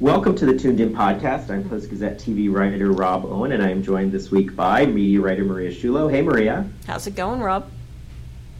[0.00, 1.50] Welcome to the Tuned In podcast.
[1.50, 5.20] I'm Post Gazette TV writer Rob Owen, and I am joined this week by media
[5.20, 6.10] writer Maria Sciullo.
[6.10, 6.68] Hey, Maria.
[6.88, 7.70] How's it going, Rob?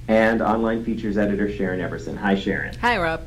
[0.07, 2.17] And online features editor Sharon Eberson.
[2.17, 2.77] Hi, Sharon.
[2.77, 3.27] Hi, Rob.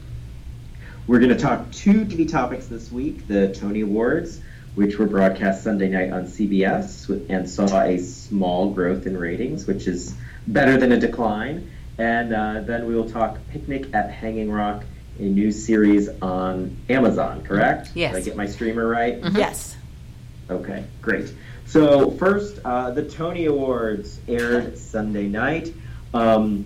[1.06, 4.40] We're going to talk two TV topics this week the Tony Awards,
[4.76, 9.86] which were broadcast Sunday night on CBS and saw a small growth in ratings, which
[9.86, 10.16] is
[10.48, 11.70] better than a decline.
[11.98, 14.86] And uh, then we will talk Picnic at Hanging Rock
[15.20, 17.92] a new series on Amazon, correct?
[17.94, 18.14] Yes.
[18.14, 19.22] Did I get my streamer right?
[19.22, 19.38] Mm-hmm.
[19.38, 19.76] Yes.
[20.50, 21.34] Okay, great.
[21.66, 25.74] So first, uh, the Tony Awards aired Sunday night.
[26.14, 26.66] Um,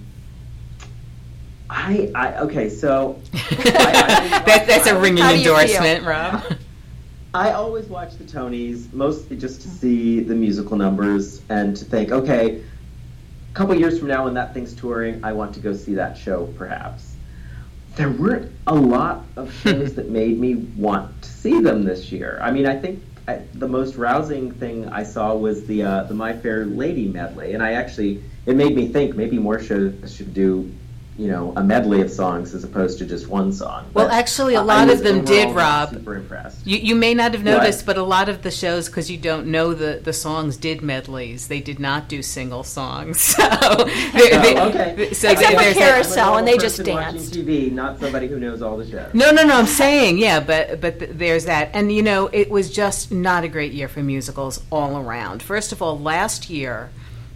[1.70, 6.44] I, I okay, so I, I, that, that's a ringing endorsement, Rob.
[7.34, 12.12] I always watch the Tonys mostly just to see the musical numbers and to think,
[12.12, 15.94] okay, a couple years from now when that thing's touring, I want to go see
[15.96, 17.11] that show, perhaps
[17.96, 22.40] there weren't a lot of shows that made me want to see them this year.
[22.42, 26.14] I mean, I think I, the most rousing thing I saw was the uh, the
[26.14, 30.34] My Fair Lady medley, and I actually it made me think maybe more shows should
[30.34, 30.72] do
[31.22, 33.86] you know a medley of songs as opposed to just one song.
[33.94, 35.92] Well, but, actually, a lot of them did, Rob.
[35.92, 36.66] Super impressed.
[36.66, 37.96] You, you may not have noticed, what?
[37.96, 41.48] but a lot of the shows, because you don't know the, the songs, did medleys.
[41.48, 43.36] They did not do single songs.
[43.42, 45.14] So, they, oh, they, okay.
[45.14, 47.34] So Except for Carousel, and they just danced.
[47.34, 49.14] TV, not somebody who knows all the shows.
[49.14, 49.56] No, no, no.
[49.56, 53.44] I'm saying, yeah, but but th- there's that, and you know, it was just not
[53.44, 55.42] a great year for musicals all around.
[55.42, 56.90] First of all, last year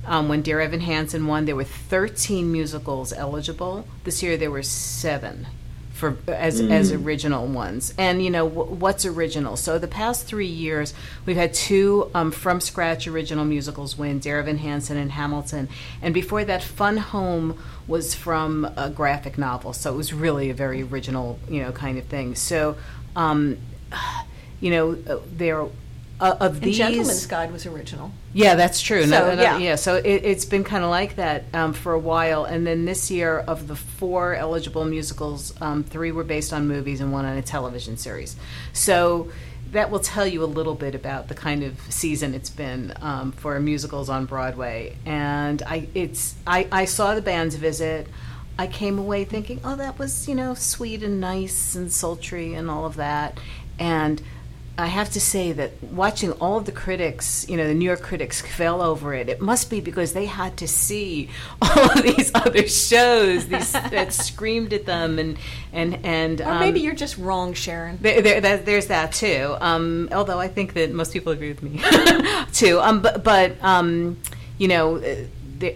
[0.05, 3.87] um, when Dear Evan Hansen won, there were 13 musicals eligible.
[4.03, 5.47] This year there were seven
[5.95, 6.69] for as mm.
[6.71, 7.93] as original ones.
[7.97, 9.55] And you know w- what's original?
[9.55, 10.93] So the past three years
[11.25, 15.69] we've had two um, from scratch original musicals win: Dear Evan Hansen and Hamilton.
[16.01, 20.53] And before that, Fun Home was from a graphic novel, so it was really a
[20.53, 22.35] very original you know kind of thing.
[22.35, 22.75] So.
[23.15, 23.57] Um,
[24.61, 25.67] you know, uh, there
[26.19, 26.77] uh, of and these.
[26.77, 28.11] Gentleman's Guide was original.
[28.33, 29.03] Yeah, that's true.
[29.03, 29.57] So, no, no, yeah.
[29.57, 29.75] yeah.
[29.75, 33.11] So it, has been kind of like that um, for a while, and then this
[33.11, 37.37] year, of the four eligible musicals, um, three were based on movies and one on
[37.37, 38.35] a television series.
[38.73, 39.31] So
[39.71, 43.31] that will tell you a little bit about the kind of season it's been um,
[43.33, 44.95] for musicals on Broadway.
[45.05, 48.07] And I, it's, I, I saw the band's visit.
[48.57, 52.71] I came away thinking, oh, that was you know sweet and nice and sultry and
[52.71, 53.37] all of that,
[53.77, 54.21] and
[54.77, 58.01] I have to say that watching all of the critics, you know, the New York
[58.01, 59.29] critics fell over it.
[59.29, 61.29] It must be because they had to see
[61.61, 65.37] all of these other shows these, that screamed at them, and
[65.71, 66.41] and and.
[66.41, 67.99] Or maybe um, you're just wrong, Sharon.
[68.01, 69.55] There, there, there's that too.
[69.61, 71.81] Um, although I think that most people agree with me
[72.51, 72.79] too.
[72.79, 74.19] Um, but but um,
[74.57, 75.15] you know, uh,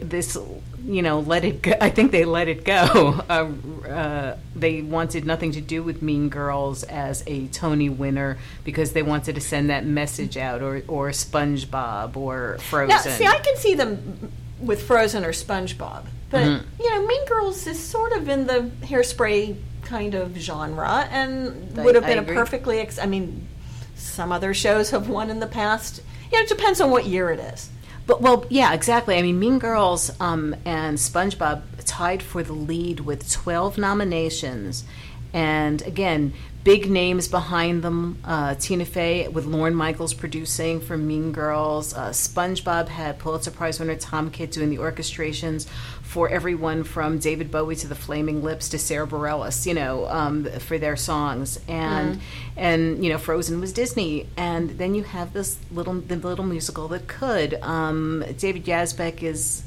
[0.01, 0.37] this
[0.85, 1.73] you know, let it go.
[1.81, 3.23] I think they let it go.
[3.29, 3.51] Uh,
[3.87, 9.03] uh, they wanted nothing to do with Mean Girls as a Tony winner because they
[9.03, 12.89] wanted to send that message out, or or SpongeBob or Frozen.
[12.89, 16.81] Now, see, I can see them with Frozen or SpongeBob, but mm-hmm.
[16.81, 21.83] you know, Mean Girls is sort of in the hairspray kind of genre, and I,
[21.83, 22.79] would have been a perfectly.
[22.79, 23.47] Ex- I mean,
[23.95, 26.01] some other shows have won in the past.
[26.31, 27.69] Yeah, it depends on what year it is.
[28.09, 29.19] But well, yeah, exactly.
[29.19, 34.83] I mean, Mean Girls um, and SpongeBob tied for the lead with 12 nominations,
[35.31, 36.33] and again,
[36.63, 38.17] big names behind them.
[38.23, 41.93] Uh, Tina Fey with Lorne Michaels producing for Mean Girls.
[41.93, 45.67] Uh, SpongeBob had Pulitzer Prize winner Tom Kitt doing the orchestrations
[46.01, 50.45] for everyone from David Bowie to the Flaming Lips to Sara Bareilles, you know, um,
[50.45, 51.59] for their songs.
[51.67, 52.21] And mm.
[52.57, 54.27] and you know, Frozen was Disney.
[54.35, 57.53] And then you have this little the little musical that could.
[57.61, 59.63] Um, David Yazbek is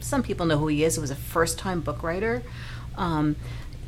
[0.00, 0.96] some people know who he is.
[0.96, 2.42] It was a first time book writer.
[2.96, 3.36] Um,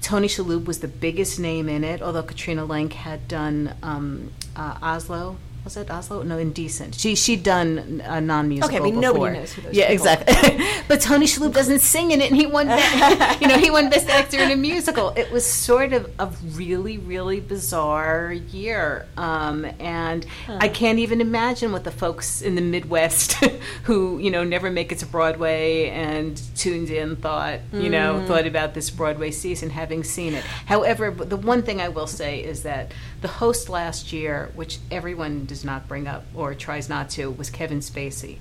[0.02, 4.76] Tony Shalhoub was the biggest name in it, although Katrina Lenk had done um, uh,
[4.82, 6.22] Oslo was it Oslo?
[6.22, 6.96] No, Indecent.
[6.96, 8.68] She she'd done a non-musical.
[8.68, 9.14] Okay, I mean before.
[9.14, 10.66] nobody knows who those Yeah, people exactly.
[10.88, 12.66] but Tony Shalhoub doesn't sing in it, and he won.
[12.66, 15.10] Best, you know, he won Best Actor in a Musical.
[15.10, 20.58] It was sort of a really, really bizarre year, um, and huh.
[20.60, 23.34] I can't even imagine what the folks in the Midwest
[23.84, 28.26] who you know never make it to Broadway and tuned in thought you know mm.
[28.26, 30.42] thought about this Broadway season, having seen it.
[30.66, 35.46] However, the one thing I will say is that the host last year, which everyone
[35.52, 38.38] does not bring up or tries not to, was Kevin Spacey.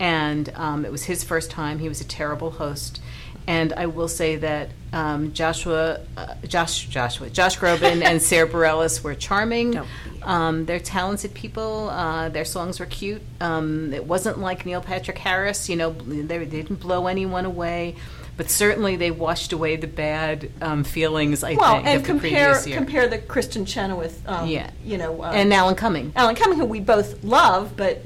[0.00, 1.78] And um, it was his first time.
[1.78, 3.00] He was a terrible host.
[3.46, 9.04] And I will say that um, Joshua, uh, Josh, Joshua, Josh Groban and Sara Bareilles
[9.04, 9.78] were charming.
[10.22, 11.90] Um, they're talented people.
[11.90, 13.22] Uh, their songs were cute.
[13.40, 15.68] Um, it wasn't like Neil Patrick Harris.
[15.68, 17.94] You know, they, they didn't blow anyone away.
[18.36, 21.42] But certainly they washed away the bad um, feelings.
[21.42, 22.76] I well, think and of the compare previous year.
[22.76, 24.70] compare the Kristin Chenoweth, um, Yeah.
[24.84, 26.12] you know, uh, and Alan Cumming.
[26.14, 28.02] Alan Cumming, who we both love, but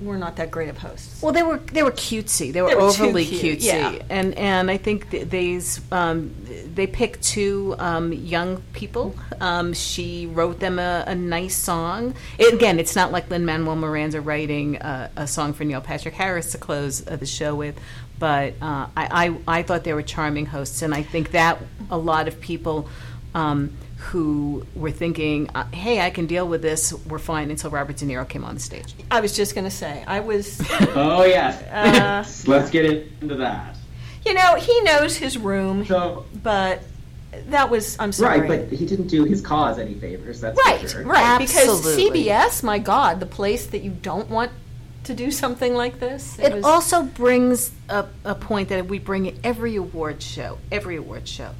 [0.00, 1.20] we're not that great of hosts.
[1.22, 2.52] Well, they were they were cutesy.
[2.52, 3.98] They were, They were overly cute, cutesy, yeah.
[4.10, 6.34] and and I think th- these um,
[6.74, 9.14] they picked two um, young people.
[9.40, 12.14] Um, she wrote them a, a nice song.
[12.38, 16.14] It- again, it's not like Lin Manuel Miranda writing a, a song for Neil Patrick
[16.14, 17.78] Harris to close uh, the show with,
[18.18, 21.58] but uh, I, I I thought they were charming hosts, and I think that
[21.90, 22.88] a lot of people.
[23.34, 23.72] Um,
[24.10, 26.92] who were thinking, uh, "Hey, I can deal with this.
[27.06, 28.94] We're fine." Until Robert De Niro came on the stage.
[29.12, 30.60] I was just going to say, I was,
[30.96, 31.62] Oh yes.
[31.62, 32.84] Uh, Let's get
[33.20, 33.76] into that.
[34.24, 36.82] You know, he knows his room, So but
[37.48, 38.40] that was, I'm sorry.
[38.40, 40.40] right, but he didn't do his cause any favors.
[40.40, 41.02] That's Right, for sure.
[41.04, 41.40] right.
[41.40, 41.96] Absolutely.
[42.20, 44.52] Because CBS, my God, the place that you don't want
[45.04, 46.38] to do something like this.
[46.38, 50.96] It was- also brings up a point that we bring at every award show, every
[50.96, 51.50] award show.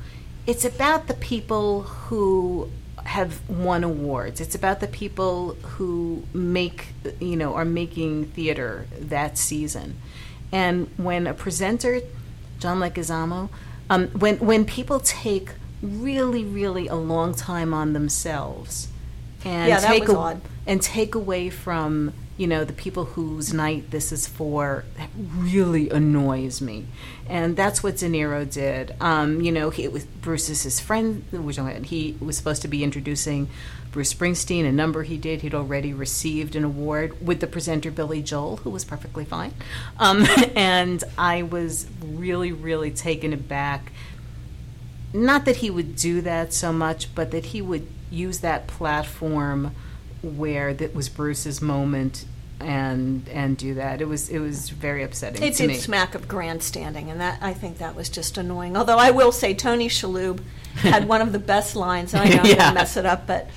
[0.47, 2.71] It's about the people who
[3.05, 4.41] have won awards.
[4.41, 6.89] It's about the people who make,
[7.19, 9.97] you know, are making theater that season.
[10.53, 12.01] And when a presenter,
[12.63, 13.49] John Leguizamo,
[13.91, 15.49] um, when when people take
[15.83, 18.87] really, really a long time on themselves,
[19.45, 20.13] and Yeah, take a-
[20.67, 25.91] and take away from you know the people whose night this is for that really
[25.91, 26.87] annoys me.
[27.29, 28.95] And that's what De Niro did.
[29.01, 31.25] Um, you know he, it was Bruce is his friend
[31.85, 33.49] he was supposed to be introducing
[33.91, 35.43] Bruce Springsteen a number he did.
[35.43, 39.53] He'd already received an award with the presenter Billy Joel who was perfectly fine.
[39.99, 40.25] Um,
[40.57, 43.93] and I was really really taken aback.
[45.15, 49.75] Not that he would do that so much, but that he would use that platform
[50.23, 52.25] where that was Bruce's moment
[52.61, 54.01] and and do that.
[54.01, 55.75] It was it was very upsetting It to did me.
[55.75, 58.77] smack of grandstanding, and that I think that was just annoying.
[58.77, 60.41] Although I will say, Tony Shalhoub
[60.77, 62.15] had one of the best lines.
[62.15, 62.69] I know I'm Yeah.
[62.69, 63.49] to mess it up, but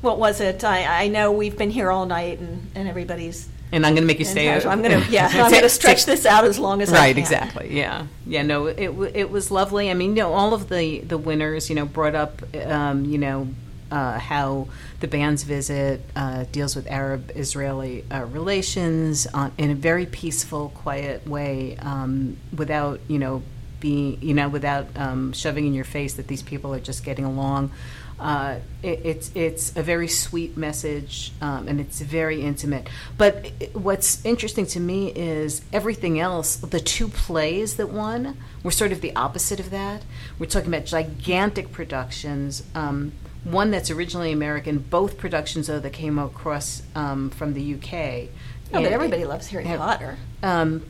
[0.00, 0.64] what was it?
[0.64, 3.48] I, I know we've been here all night, and, and everybody's.
[3.72, 4.48] and I'm going to make you stay.
[4.48, 5.28] out- I'm going to yeah.
[5.32, 7.68] I'm going to stretch this out as long as I Right, exactly.
[7.76, 8.42] Yeah, yeah.
[8.42, 9.90] No, it it was lovely.
[9.90, 13.18] I mean, you know, all of the the winners, you know, brought up, um, you
[13.18, 13.48] know,
[13.94, 14.66] uh, how
[15.02, 21.18] the band's visit uh, deals with Arab-Israeli uh, relations on, in a very peaceful, quiet
[21.36, 23.42] way, um, without, you know,
[23.80, 27.24] being, you know, without um, shoving in your face that these people are just getting
[27.24, 27.70] along.
[28.18, 32.84] Uh, it, it's it's a very sweet message, um, and it's very intimate.
[33.18, 36.56] But i- what's interesting to me is everything else.
[36.56, 40.00] The two plays that won were sort of the opposite of that.
[40.38, 42.62] We're talking about gigantic productions.
[42.74, 43.12] Um,
[43.44, 44.78] one that's originally American.
[44.78, 47.92] Both productions, though, that came across um, from the UK.
[47.92, 48.28] Oh,
[48.72, 49.76] but And- everybody loves Harry Yeah.
[49.76, 50.16] Potter.
[50.42, 50.82] um,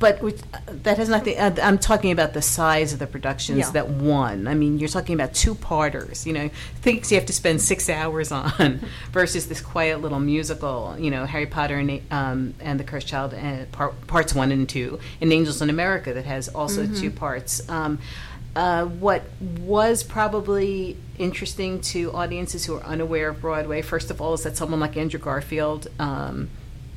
[0.00, 1.36] but which, uh, that has nothing.
[1.36, 3.70] Uh, I'm talking about the size of the productions Yeah.
[3.72, 4.46] that won.
[4.46, 6.24] I mean, you're talking about two parters.
[6.24, 6.50] You know,
[6.82, 8.80] things you have to spend six hours on
[9.12, 10.94] versus this quiet little musical.
[10.98, 14.68] You know, Harry Potter and um, and the Cursed Child, uh, part, parts one and
[14.68, 17.68] two, and Angels in America that has also two parts.
[17.68, 17.98] Um,
[18.56, 19.22] uh, what
[19.60, 24.56] was probably interesting to audiences who are unaware of Broadway, first of all, is that
[24.56, 26.50] someone like Andrew Garfield um,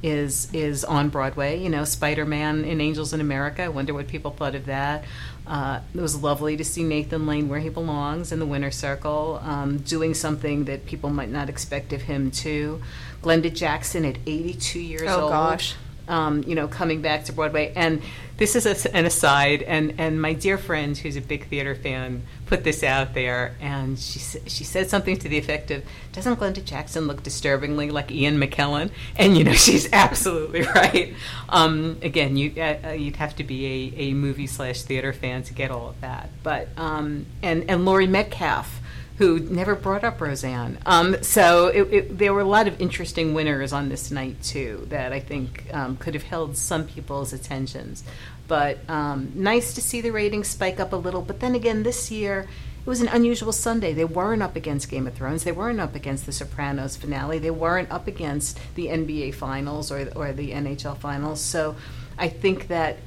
[0.04, 1.60] is is on Broadway.
[1.60, 3.64] You know, Spider Man in Angels in America.
[3.64, 5.04] I wonder what people thought of that.
[5.46, 9.42] Uh, it was lovely to see Nathan Lane where he belongs in the winner's circle,
[9.44, 12.82] um, doing something that people might not expect of him too.
[13.22, 15.76] Glenda Jackson at 82 years Oh, old gosh.
[16.12, 17.72] Um, you know, coming back to Broadway.
[17.76, 18.02] And
[18.38, 22.24] this is a, an aside, and, and my dear friend, who's a big theater fan,
[22.48, 26.66] put this out there, and she she said something to the effect of, "Doesn't Glenda
[26.66, 31.14] Jackson look disturbingly like Ian McKellen?" And you know, she's absolutely right.
[31.50, 35.44] Um, again, you uh, uh, you'd have to be a, a movie slash theater fan
[35.44, 36.30] to get all of that.
[36.42, 38.81] But um, and and Laurie Metcalf
[39.22, 40.80] who never brought up Roseanne.
[40.84, 44.88] Um, so it, it, there were a lot of interesting winners on this night too
[44.90, 48.04] that I think um, could have held some people's attentions.
[48.48, 51.22] But um, nice to see the ratings spike up a little.
[51.22, 52.48] But then again, this year
[52.80, 53.94] it was an unusual Sunday.
[53.94, 55.44] They weren't up against Game of Thrones.
[55.44, 57.38] They weren't up against the Sopranos finale.
[57.38, 61.42] They weren't up against the NBA finals or or the NHL finals.
[61.42, 61.76] So
[62.18, 62.98] I think that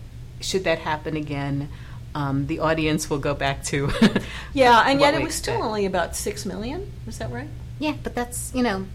[0.40, 1.71] should that happen again.
[2.14, 3.90] Um, the audience will go back to
[4.54, 5.66] Yeah, and what yet it we was still expect.
[5.66, 6.92] only about six million.
[7.06, 7.49] Was that right?
[7.80, 8.87] Yeah, but that's you know,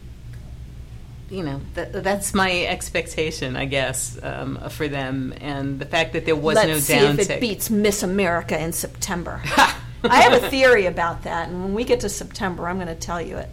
[1.29, 6.25] you know that that's my expectation, I guess, um, for them, and the fact that
[6.25, 7.19] there was Let's no see downtick.
[7.19, 9.41] if it beats Miss America in September.
[10.01, 12.95] I have a theory about that, and when we get to September, I'm going to
[12.95, 13.49] tell you it.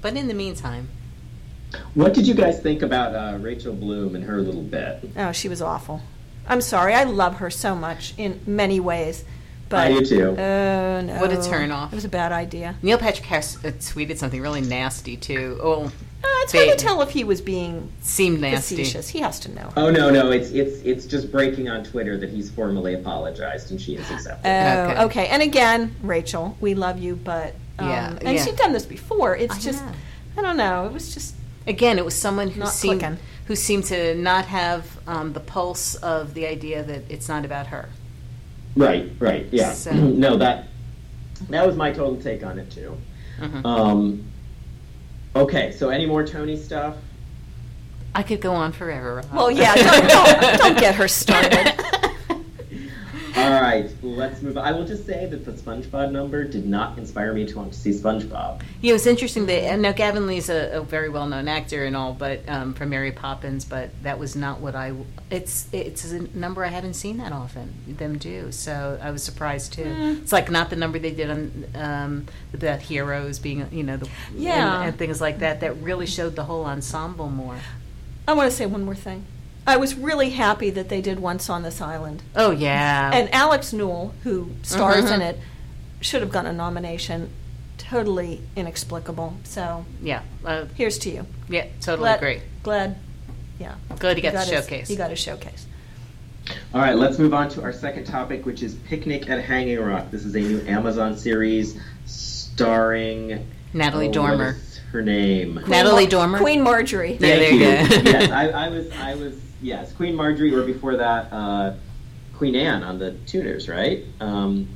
[0.00, 0.88] But in the meantime,
[1.94, 5.10] What did you guys think about uh, Rachel Bloom and her little bit?
[5.16, 6.02] Oh, she was awful.
[6.46, 9.24] I'm sorry, I love her so much in many ways.
[9.68, 10.28] But, I do too.
[10.38, 11.18] Oh no!
[11.18, 11.92] What a turnoff!
[11.92, 12.74] It was a bad idea.
[12.82, 15.58] Neil Patrick Harris uh, tweeted something really nasty too.
[15.62, 15.90] Oh, uh,
[16.42, 18.76] it's hard to tell if he was being seemed nasty.
[18.76, 19.08] Facetious.
[19.08, 19.72] He has to know.
[19.74, 23.80] Oh no, no, it's it's it's just breaking on Twitter that he's formally apologized and
[23.80, 24.46] she has accepted.
[24.46, 25.02] Oh, okay.
[25.04, 25.26] okay.
[25.28, 28.44] And again, Rachel, we love you, but um, yeah, and yeah.
[28.44, 29.34] she's done this before.
[29.36, 29.92] It's I just, know.
[30.36, 30.84] I don't know.
[30.84, 31.34] It was just
[31.66, 33.18] again, it was someone who seemed clicking.
[33.46, 37.68] who seemed to not have um, the pulse of the idea that it's not about
[37.68, 37.88] her.
[38.76, 39.72] Right, right, yeah.
[39.72, 39.92] So.
[39.94, 40.68] no, that
[41.48, 42.96] that was my total take on it too.
[43.38, 43.66] Mm-hmm.
[43.66, 44.24] Um,
[45.34, 46.96] okay, so any more Tony stuff?
[48.14, 49.16] I could go on forever.
[49.16, 49.32] Rob.
[49.32, 51.74] Well, yeah, don't, don't, don't get her started.
[53.52, 54.64] All right, let's move on.
[54.64, 57.78] I will just say that the SpongeBob number did not inspire me to want to
[57.78, 58.62] see SpongeBob.
[58.80, 61.84] Yeah, it was interesting that, and now Gavin Lee's a, a very well known actor
[61.84, 64.94] and all, but um, from Mary Poppins, but that was not what I,
[65.30, 69.74] it's, it's a number I haven't seen that often, them do, so I was surprised
[69.74, 69.84] too.
[69.84, 70.22] Mm.
[70.22, 74.08] It's like not the number they did on, um, about heroes being, you know, the,
[74.34, 74.78] yeah.
[74.78, 77.58] and, and things like that, that really showed the whole ensemble more.
[78.26, 79.26] I want to say one more thing.
[79.66, 82.22] I was really happy that they did Once on This Island.
[82.34, 83.10] Oh yeah.
[83.12, 85.14] And Alex Newell, who stars mm-hmm.
[85.14, 85.38] in it,
[86.00, 87.30] should have gotten a nomination.
[87.78, 89.36] Totally inexplicable.
[89.44, 91.26] So yeah, uh, here's to you.
[91.48, 92.40] Yeah, totally glad, agree.
[92.62, 92.96] Glad,
[93.60, 93.74] yeah.
[93.98, 94.80] Glad he got, got the showcase.
[94.80, 95.66] His, he got a showcase.
[96.74, 100.10] All right, let's move on to our second topic, which is Picnic at Hanging Rock.
[100.10, 104.56] This is a new Amazon series starring Natalie oh, Dormer.
[104.90, 106.38] Her name Queen Natalie Mar- Dormer.
[106.38, 107.18] Queen Margaery.
[107.18, 107.58] Thank there you.
[107.60, 108.10] Go.
[108.10, 111.74] Yes, I, I was I was yes, Queen Margaery, or before that, uh,
[112.36, 114.04] Queen Anne on the Tudors, right?
[114.20, 114.68] Um,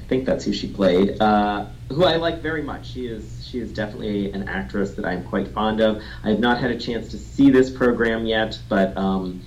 [0.00, 1.20] I think that's who she played.
[1.20, 2.86] Uh, who I like very much.
[2.86, 6.02] She is she is definitely an actress that I'm quite fond of.
[6.24, 9.42] I have not had a chance to see this program yet, but um,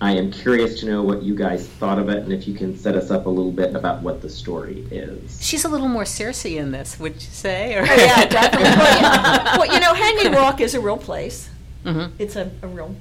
[0.00, 2.76] I am curious to know what you guys thought of it, and if you can
[2.76, 5.38] set us up a little bit about what the story is.
[5.40, 7.74] She's a little more Cersei in this, would you say?
[7.76, 7.82] Or?
[7.82, 8.70] Oh, yeah, definitely.
[8.70, 11.48] well, well, you know, Hanging Rock is a real place.
[11.84, 12.16] Mm-hmm.
[12.18, 12.96] It's a, a real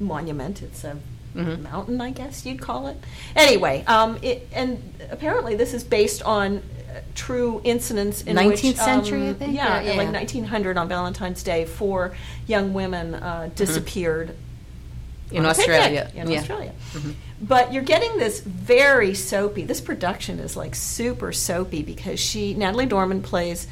[0.00, 0.62] monument.
[0.62, 0.96] It's a
[1.34, 1.62] mm-hmm.
[1.62, 2.96] mountain, I guess you'd call it.
[3.36, 8.76] Anyway, um, it, and apparently this is based on uh, true incidents in 19th which,
[8.76, 9.54] century, I think.
[9.54, 12.16] Yeah, yeah, like 1900 on Valentine's Day, four
[12.46, 13.54] young women uh, mm-hmm.
[13.54, 14.28] disappeared.
[14.28, 15.36] Mm-hmm.
[15.36, 16.10] In Australia.
[16.14, 16.40] In yeah.
[16.40, 16.72] Australia.
[16.92, 17.10] Mm-hmm.
[17.42, 19.62] But you're getting this very soapy.
[19.62, 23.68] This production is like super soapy because she, Natalie Dorman plays,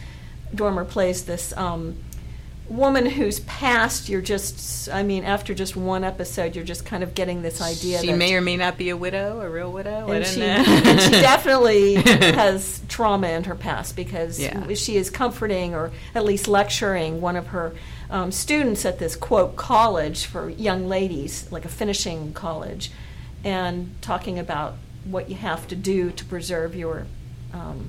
[0.54, 1.96] Dormer plays this um,
[2.68, 7.14] woman whose past you're just i mean after just one episode you're just kind of
[7.14, 10.26] getting this idea she may or may not be a widow a real widow and,
[10.26, 14.74] she, and she, definitely has trauma in her past because yeah.
[14.74, 17.74] she is comforting or at least lecturing one of her
[18.10, 22.90] um, students at this quote college for young ladies like a finishing college
[23.44, 27.06] and talking about what you have to do to preserve your
[27.54, 27.88] um,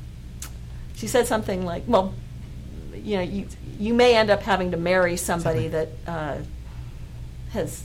[0.96, 2.14] she said something like well
[2.94, 3.48] you know you
[3.80, 6.38] you may end up having to marry somebody that uh,
[7.52, 7.84] has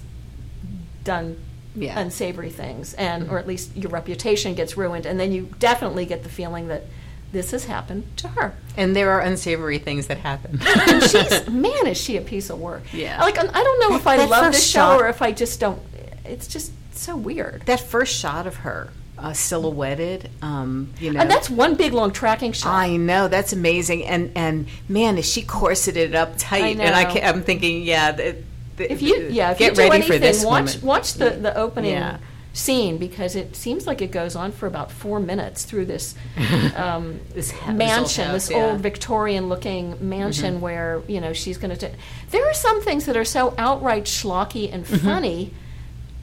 [1.04, 1.38] done
[1.74, 1.98] yeah.
[1.98, 3.34] unsavory things, and mm-hmm.
[3.34, 6.84] or at least your reputation gets ruined, and then you definitely get the feeling that
[7.32, 8.54] this has happened to her.
[8.76, 10.60] And there are unsavory things that happen.
[10.88, 12.82] and she's man, is she a piece of work?
[12.92, 13.20] Yeah.
[13.20, 15.80] Like I don't know that, if I love this show or if I just don't.
[16.24, 17.62] It's just so weird.
[17.66, 20.30] That first shot of her uh, silhouetted.
[20.42, 22.72] Um, you know, and that's one big long tracking shot.
[22.72, 26.78] I know that's amazing, and and man, is she corseted up tight?
[26.78, 28.12] I and I am thinking, yeah.
[28.12, 28.36] The,
[28.76, 30.86] the, if you yeah, if get you ready anything, for this watch woman.
[30.86, 31.92] watch the the opening.
[31.92, 32.18] Yeah.
[32.56, 36.14] Scene because it seems like it goes on for about four minutes through this,
[36.76, 38.66] um, this mansion, this, this yeah.
[38.66, 40.62] old Victorian-looking mansion mm-hmm.
[40.62, 41.90] where you know she's going to.
[42.30, 45.04] There are some things that are so outright schlocky and mm-hmm.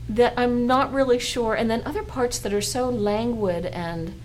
[0.09, 4.19] That I'm not really sure, and then other parts that are so languid and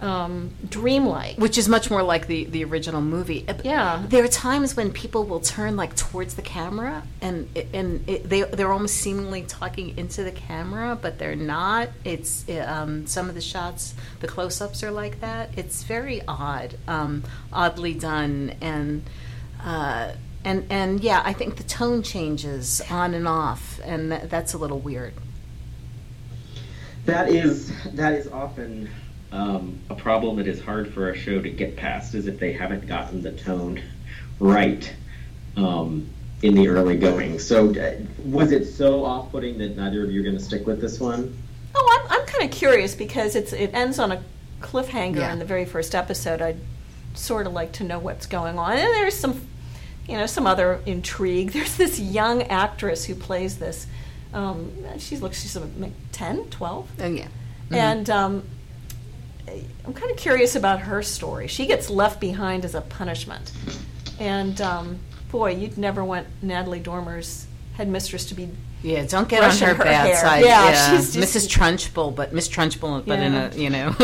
[0.00, 1.36] um, dreamlike.
[1.38, 3.46] Which is much more like the, the original movie.
[3.64, 4.02] Yeah.
[4.06, 8.42] There are times when people will turn like towards the camera and and it, they
[8.42, 11.88] they're almost seemingly talking into the camera, but they're not.
[12.04, 15.50] It's um, some of the shots, the close ups are like that.
[15.56, 19.02] It's very odd, um, oddly done, and.
[19.64, 20.12] Uh,
[20.46, 24.58] and and yeah, I think the tone changes on and off, and th- that's a
[24.58, 25.12] little weird.
[27.04, 28.88] That is that is often
[29.32, 32.52] um, a problem that is hard for a show to get past, is if they
[32.52, 33.82] haven't gotten the tone
[34.40, 34.90] right
[35.56, 36.08] um,
[36.42, 37.38] in the early going.
[37.38, 40.80] So, uh, was it so off-putting that neither of you are going to stick with
[40.80, 41.36] this one?
[41.74, 44.22] Oh, I'm I'm kind of curious because it's it ends on a
[44.60, 45.32] cliffhanger yeah.
[45.32, 46.40] in the very first episode.
[46.40, 46.60] I'd
[47.14, 49.46] sort of like to know what's going on, and there's some,
[50.08, 51.50] you know, some other intrigue.
[51.52, 53.86] There's this young actress who plays this
[54.32, 56.90] Um, she looks she's like 10, 12.
[57.00, 57.24] Oh yeah.
[57.24, 57.74] Mm-hmm.
[57.74, 58.42] And um,
[59.84, 61.46] I'm kind of curious about her story.
[61.46, 63.52] She gets left behind as a punishment.
[64.18, 64.98] And um,
[65.30, 68.50] boy, you'd never want Natalie Dormer's headmistress to be.
[68.86, 70.16] Yeah, don't get on her, her bad hair.
[70.16, 70.44] side.
[70.44, 70.90] Yeah, yeah.
[70.96, 71.48] She's just, Mrs.
[71.48, 73.24] Trunchbull, but Miss Trunchbull, but yeah.
[73.24, 73.96] in a you know.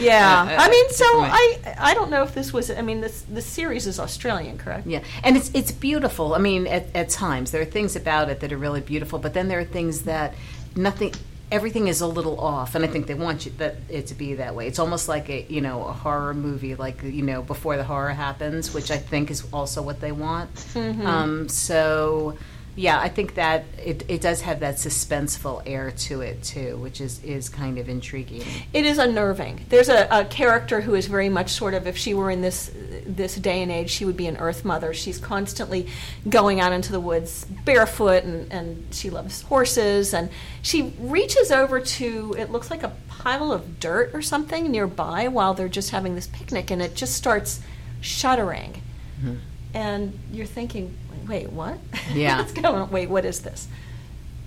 [0.00, 2.72] yeah, I mean, so I I don't know if this was.
[2.72, 4.88] I mean, this the series is Australian, correct?
[4.88, 6.34] Yeah, and it's it's beautiful.
[6.34, 9.32] I mean, at, at times there are things about it that are really beautiful, but
[9.32, 10.34] then there are things that
[10.74, 11.14] nothing
[11.52, 14.34] everything is a little off, and I think they want you that it to be
[14.34, 14.66] that way.
[14.66, 18.10] It's almost like a you know a horror movie, like you know before the horror
[18.10, 20.52] happens, which I think is also what they want.
[20.52, 21.06] Mm-hmm.
[21.06, 22.36] Um, so
[22.76, 27.00] yeah, I think that it, it does have that suspenseful air to it too, which
[27.00, 28.42] is, is kind of intriguing.
[28.72, 29.66] It is unnerving.
[29.68, 32.72] There's a, a character who is very much sort of, if she were in this
[33.06, 34.92] this day and age, she would be an Earth Mother.
[34.94, 35.88] She's constantly
[36.28, 40.14] going out into the woods barefoot, and, and she loves horses.
[40.14, 40.30] And
[40.62, 45.54] she reaches over to it looks like a pile of dirt or something nearby while
[45.54, 47.60] they're just having this picnic, and it just starts
[48.00, 48.82] shuddering.
[49.20, 49.36] Mm-hmm.
[49.74, 51.78] And you're thinking, wait, what?
[52.12, 52.38] Yeah.
[52.40, 52.90] What's going on?
[52.90, 53.68] Wait, what is this?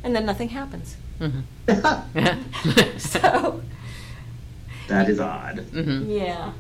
[0.04, 0.96] And then nothing happens.
[1.20, 2.98] Mm-hmm.
[2.98, 3.62] so.
[4.88, 5.58] That is odd.
[5.58, 6.10] Mm-hmm.
[6.10, 6.54] Yeah.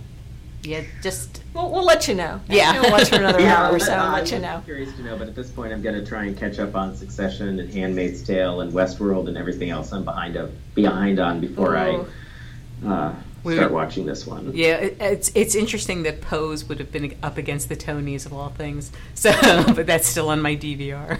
[0.63, 1.41] Yeah, just.
[1.53, 2.41] We'll, we'll let you know.
[2.49, 2.81] Yeah.
[2.81, 4.55] We'll watch for another yeah, hour or so and let you know.
[4.55, 6.75] I'm curious to know, but at this point, I'm going to try and catch up
[6.75, 11.39] on Succession and Handmaid's Tale and Westworld and everything else I'm behind of behind on
[11.39, 12.05] before Ooh.
[12.83, 13.15] I uh,
[13.55, 14.51] start watching this one.
[14.53, 18.33] Yeah, it, it's it's interesting that Pose would have been up against the Tonys of
[18.33, 18.91] all things.
[19.15, 19.31] So,
[19.73, 21.19] but that's still on my DVR.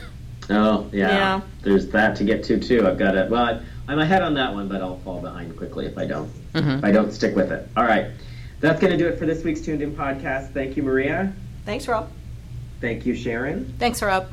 [0.50, 1.10] Oh yeah.
[1.10, 1.42] yeah.
[1.62, 2.88] There's that to get to too.
[2.88, 3.30] I've got it.
[3.30, 6.30] Well, I'm ahead on that one, but I'll fall behind quickly if I don't.
[6.54, 6.70] Mm-hmm.
[6.70, 7.68] If I don't stick with it.
[7.76, 8.12] All right.
[8.60, 10.52] That's going to do it for this week's Tuned In podcast.
[10.52, 11.32] Thank you, Maria.
[11.66, 12.10] Thanks, Rob.
[12.82, 13.74] Thank you, Sharon.
[13.78, 14.30] Thanks, Rob.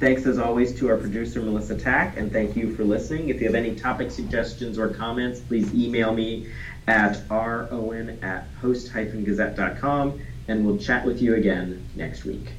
[0.00, 3.28] Thanks as always to our producer, Melissa Tack, and thank you for listening.
[3.28, 6.48] If you have any topic suggestions or comments, please email me
[6.86, 12.54] at rowen at post-gazette.com, and we'll chat with you again next week.